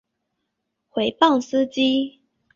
[0.89, 2.21] 毁谤司机